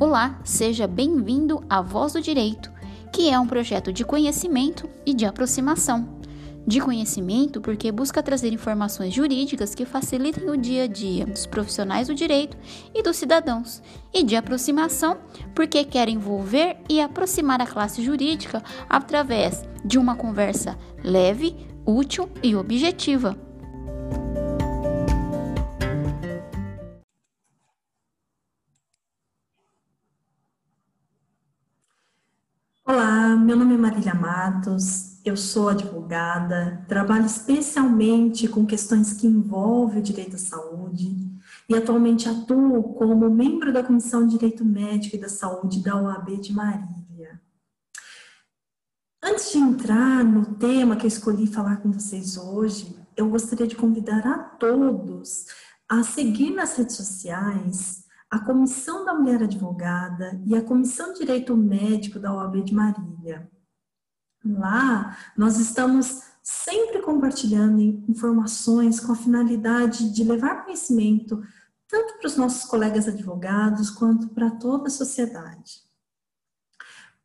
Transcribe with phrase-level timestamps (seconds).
[0.00, 2.72] Olá, seja bem-vindo à Voz do Direito,
[3.12, 6.18] que é um projeto de conhecimento e de aproximação.
[6.66, 12.08] De conhecimento, porque busca trazer informações jurídicas que facilitem o dia a dia dos profissionais
[12.08, 12.56] do direito
[12.94, 15.18] e dos cidadãos, e de aproximação,
[15.54, 21.54] porque quer envolver e aproximar a classe jurídica através de uma conversa leve,
[21.84, 23.49] útil e objetiva.
[34.00, 41.14] Marília Matos, eu sou advogada, trabalho especialmente com questões que envolvem o direito à saúde
[41.68, 46.40] e atualmente atuo como membro da Comissão de Direito Médico e da Saúde da OAB
[46.40, 47.42] de Marília.
[49.22, 53.76] Antes de entrar no tema que eu escolhi falar com vocês hoje, eu gostaria de
[53.76, 55.44] convidar a todos
[55.86, 61.54] a seguir nas redes sociais a Comissão da Mulher Advogada e a Comissão de Direito
[61.54, 63.59] Médico da OAB de Marília.
[64.44, 71.42] Lá, nós estamos sempre compartilhando informações com a finalidade de levar conhecimento
[71.86, 75.82] tanto para os nossos colegas advogados quanto para toda a sociedade.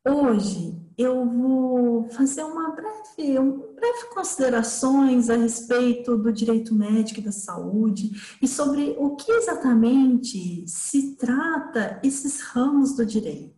[0.08, 7.24] Hoje eu vou fazer uma breve, um breve considerações a respeito do direito médico e
[7.24, 13.55] da saúde e sobre o que exatamente se trata esses ramos do direito.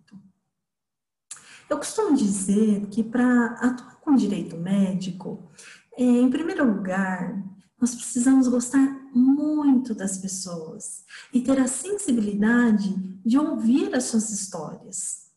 [1.69, 5.51] Eu costumo dizer que para atuar com direito médico,
[5.97, 7.43] é, em primeiro lugar,
[7.79, 12.95] nós precisamos gostar muito das pessoas e ter a sensibilidade
[13.25, 15.27] de ouvir as suas histórias.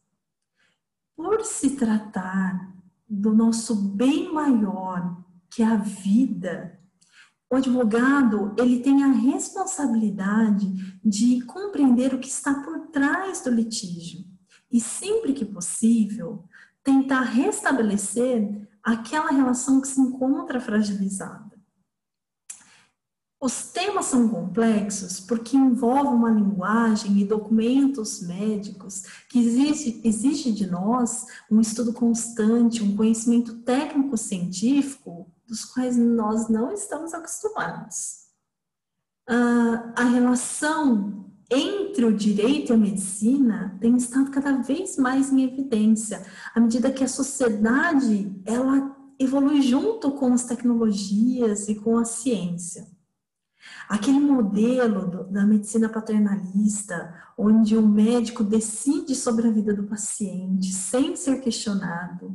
[1.17, 2.75] Por se tratar
[3.09, 6.79] do nosso bem maior, que é a vida,
[7.51, 14.30] o advogado ele tem a responsabilidade de compreender o que está por trás do litígio
[14.71, 16.45] e sempre que possível
[16.83, 21.51] tentar restabelecer aquela relação que se encontra fragilizada.
[23.43, 30.67] Os temas são complexos porque envolvem uma linguagem e documentos médicos que exige, exige de
[30.67, 38.27] nós um estudo constante, um conhecimento técnico-científico dos quais nós não estamos acostumados.
[39.27, 45.43] Uh, a relação entre o direito e a medicina tem estado cada vez mais em
[45.43, 46.23] evidência,
[46.55, 52.87] à medida que a sociedade ela evolui junto com as tecnologias e com a ciência.
[53.89, 60.73] Aquele modelo do, da medicina paternalista, onde o médico decide sobre a vida do paciente
[60.73, 62.35] sem ser questionado,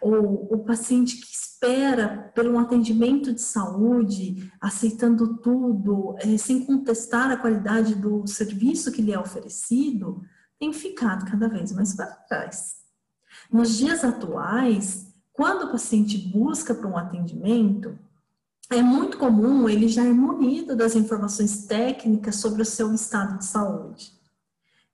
[0.00, 7.30] ou o paciente que espera por um atendimento de saúde, aceitando tudo, é, sem contestar
[7.30, 10.22] a qualidade do serviço que lhe é oferecido,
[10.58, 12.76] tem ficado cada vez mais para trás.
[13.50, 17.98] Nos dias atuais, quando o paciente busca para um atendimento,
[18.70, 23.44] é muito comum ele já é munido das informações técnicas sobre o seu estado de
[23.44, 24.12] saúde.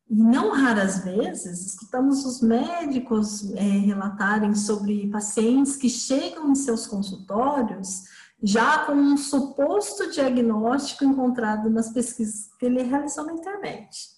[0.09, 6.87] E não raras vezes escutamos os médicos é, relatarem sobre pacientes que chegam em seus
[6.87, 8.05] consultórios
[8.43, 14.09] já com um suposto diagnóstico encontrado nas pesquisas que ele realizou na internet.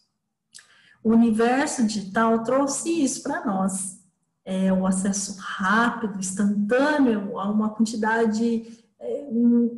[1.03, 4.01] O universo digital trouxe isso para nós.
[4.45, 8.85] É, o acesso rápido, instantâneo a uma quantidade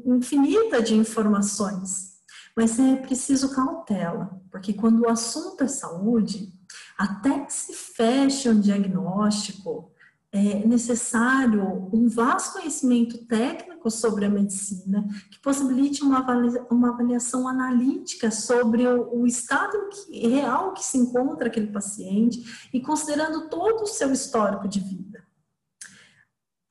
[0.06, 2.14] infinita de informações,
[2.56, 6.52] mas é preciso cautela, porque quando o assunto é saúde,
[6.96, 9.92] até que se feche um diagnóstico,
[10.34, 17.46] é necessário um vasto conhecimento técnico sobre a medicina que possibilite uma avaliação, uma avaliação
[17.46, 23.82] analítica sobre o, o estado que, real que se encontra aquele paciente e considerando todo
[23.82, 25.24] o seu histórico de vida.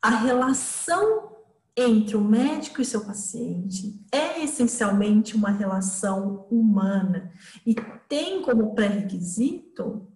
[0.01, 1.32] A relação
[1.75, 7.31] entre o médico e seu paciente é essencialmente uma relação humana
[7.65, 7.75] e
[8.07, 10.07] tem como pré-requisito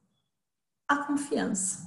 [0.87, 1.85] a confiança.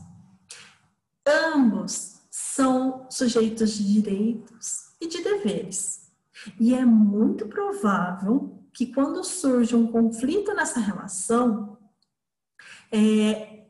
[1.27, 6.11] Ambos são sujeitos de direitos e de deveres.
[6.59, 11.79] E é muito provável que quando surge um conflito nessa relação,
[12.91, 13.67] é,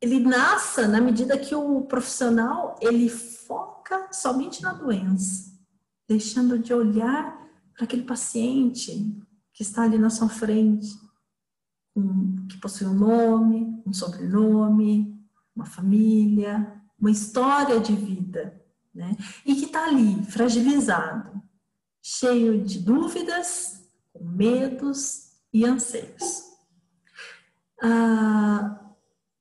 [0.00, 3.08] ele nasça na medida que o profissional ele
[3.84, 5.52] foca somente na doença,
[6.08, 7.38] deixando de olhar
[7.74, 9.14] para aquele paciente
[9.52, 10.88] que está ali na sua frente,
[11.94, 15.14] um, que possui um nome, um sobrenome,
[15.54, 18.60] uma família, uma história de vida,
[18.92, 19.16] né?
[19.44, 21.40] E que está ali, fragilizado,
[22.02, 26.44] cheio de dúvidas, com medos e anseios.
[27.82, 28.80] Ah,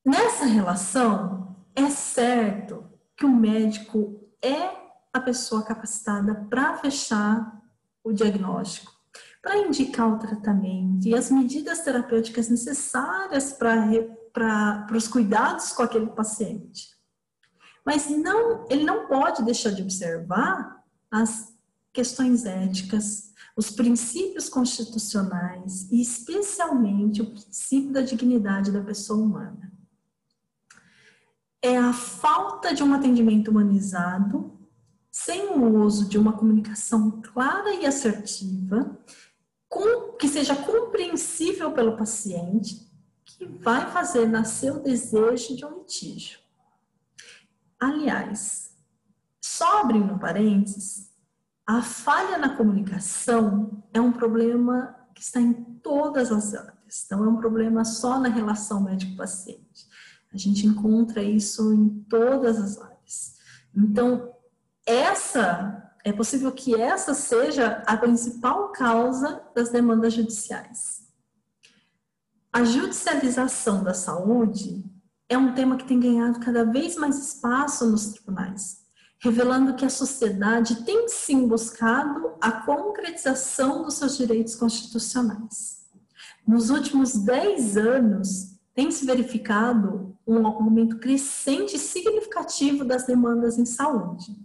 [0.05, 2.83] Nessa relação, é certo
[3.15, 7.61] que o médico é a pessoa capacitada para fechar
[8.03, 8.91] o diagnóstico,
[9.41, 16.89] para indicar o tratamento e as medidas terapêuticas necessárias para os cuidados com aquele paciente.
[17.85, 21.53] Mas não, ele não pode deixar de observar as
[21.91, 29.72] questões éticas, os princípios constitucionais e especialmente o princípio da dignidade da pessoa humana.
[31.65, 34.51] É a falta de um atendimento humanizado,
[35.09, 38.99] sem o uso de uma comunicação clara e assertiva,
[39.69, 42.91] com, que seja compreensível pelo paciente,
[43.23, 46.39] que vai fazer nascer o desejo de um litígio.
[47.79, 48.75] Aliás,
[49.41, 51.11] só abrindo parênteses,
[51.65, 57.27] a falha na comunicação é um problema que está em todas as áreas, não é
[57.29, 59.92] um problema só na relação médico-paciente.
[60.33, 63.35] A gente encontra isso em todas as áreas.
[63.75, 64.33] Então,
[64.85, 71.03] essa é possível que essa seja a principal causa das demandas judiciais.
[72.51, 74.83] A judicialização da saúde
[75.29, 78.83] é um tema que tem ganhado cada vez mais espaço nos tribunais,
[79.19, 85.83] revelando que a sociedade tem sim buscado a concretização dos seus direitos constitucionais.
[86.45, 93.65] Nos últimos 10 anos, tem se verificado um aumento crescente e significativo das demandas em
[93.65, 94.35] saúde.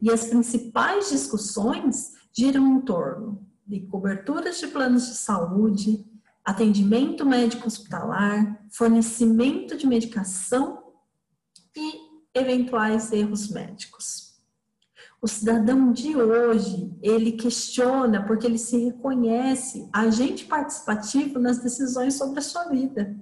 [0.00, 6.04] E as principais discussões giram em torno de coberturas de planos de saúde,
[6.44, 10.82] atendimento médico hospitalar, fornecimento de medicação
[11.76, 11.92] e
[12.34, 14.32] eventuais erros médicos.
[15.20, 22.40] O cidadão de hoje, ele questiona porque ele se reconhece agente participativo nas decisões sobre
[22.40, 23.16] a sua vida.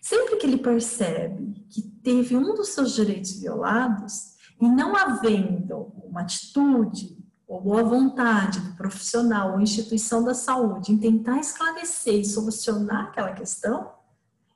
[0.00, 6.22] Sempre que ele percebe que teve um dos seus direitos violados e não havendo uma
[6.22, 13.06] atitude ou boa vontade do profissional ou instituição da saúde em tentar esclarecer e solucionar
[13.06, 13.90] aquela questão,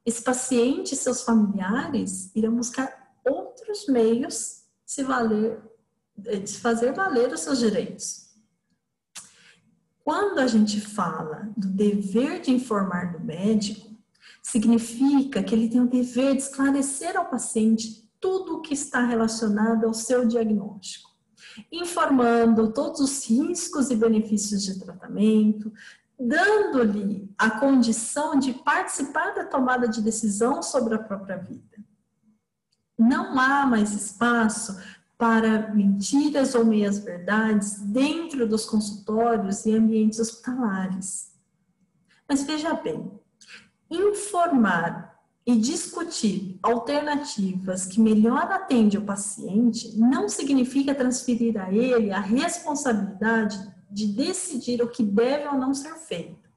[0.04, 5.58] esse paciente e seus familiares irão buscar outros meios se valer,
[6.16, 8.30] de fazer valer os seus direitos.
[10.04, 13.91] Quando a gente fala do dever de informar do médico,
[14.42, 19.86] significa que ele tem o dever de esclarecer ao paciente tudo o que está relacionado
[19.86, 21.12] ao seu diagnóstico
[21.70, 25.72] informando todos os riscos e benefícios de tratamento,
[26.18, 31.84] dando-lhe a condição de participar da tomada de decisão sobre a própria vida.
[32.98, 34.78] Não há mais espaço
[35.18, 41.32] para mentiras ou meias-verdades dentro dos consultórios e ambientes hospitalares.
[42.28, 43.10] Mas veja bem,
[43.92, 45.12] informar
[45.44, 53.58] e discutir alternativas que melhor atendem o paciente não significa transferir a ele a responsabilidade
[53.90, 56.48] de decidir o que deve ou não ser feito.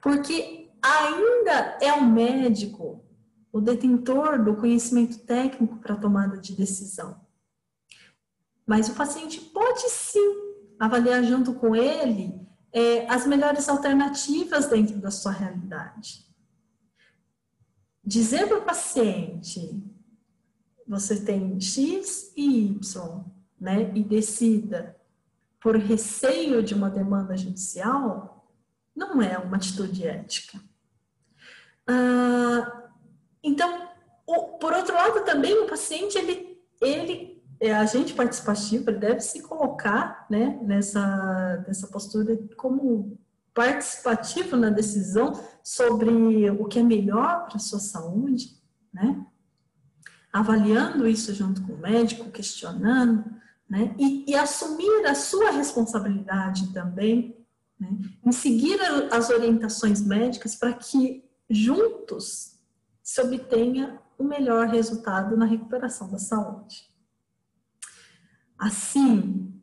[0.00, 3.04] Porque ainda é o médico
[3.52, 7.20] o detentor do conhecimento técnico para tomada de decisão.
[8.66, 12.40] Mas o paciente pode sim avaliar junto com ele
[12.72, 16.32] é, as melhores alternativas dentro da sua realidade
[18.04, 19.82] dizer para o paciente,
[20.86, 23.24] você tem X e Y,
[23.60, 24.96] né, e decida
[25.60, 28.50] por receio de uma demanda judicial,
[28.94, 30.60] não é uma atitude ética.
[31.86, 32.90] Ah,
[33.42, 33.88] então,
[34.26, 37.31] o, por outro lado, também o paciente, ele, ele
[37.62, 43.16] é agente participativo, ele deve se colocar né, nessa, nessa postura como
[43.54, 48.60] participativo na decisão sobre o que é melhor para a sua saúde,
[48.92, 49.24] né?
[50.32, 53.24] Avaliando isso junto com o médico, questionando,
[53.70, 53.94] né?
[53.96, 57.36] E, e assumir a sua responsabilidade também,
[57.78, 57.96] né?
[58.24, 58.80] Em seguir
[59.12, 62.58] as orientações médicas para que juntos
[63.04, 66.91] se obtenha o melhor resultado na recuperação da saúde.
[68.62, 69.60] Assim,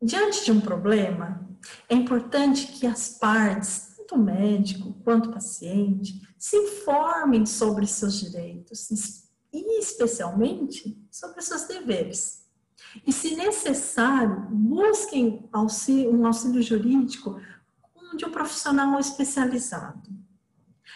[0.00, 1.44] diante de um problema,
[1.88, 8.88] é importante que as partes, tanto médico quanto paciente, se informem sobre seus direitos
[9.52, 12.46] e, especialmente, sobre seus deveres.
[13.04, 17.40] E, se necessário, busquem um auxílio jurídico
[18.16, 20.08] de um profissional especializado.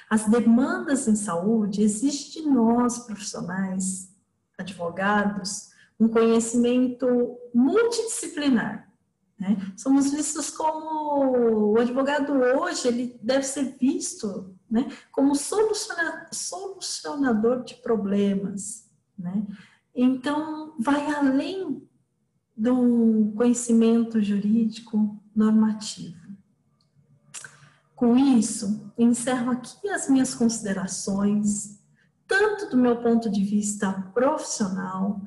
[0.09, 4.09] As demandas em saúde exigem de nós, profissionais,
[4.57, 5.70] advogados,
[6.01, 7.07] um conhecimento
[7.55, 8.91] multidisciplinar
[9.39, 9.57] Né?
[9.77, 15.35] Somos vistos como o advogado hoje, ele deve ser visto né, como
[16.33, 18.91] solucionador de problemas.
[19.19, 19.47] Né?
[19.95, 21.87] Então, vai além
[22.57, 26.21] do conhecimento jurídico normativo.
[27.95, 31.79] Com isso, encerro aqui as minhas considerações,
[32.27, 35.21] tanto do meu ponto de vista profissional,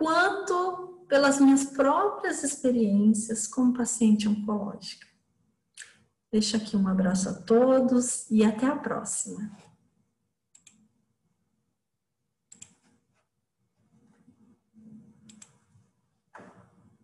[0.00, 5.06] quanto pelas minhas próprias experiências como paciente oncológica.
[6.32, 9.54] Deixo aqui um abraço a todos e até a próxima.